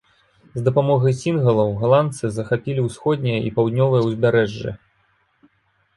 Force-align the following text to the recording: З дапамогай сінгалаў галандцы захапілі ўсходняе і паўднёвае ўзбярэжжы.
З 0.53 0.61
дапамогай 0.67 1.13
сінгалаў 1.19 1.69
галандцы 1.83 2.25
захапілі 2.39 2.85
ўсходняе 2.89 3.39
і 3.51 3.55
паўднёвае 3.59 4.01
ўзбярэжжы. 4.09 4.71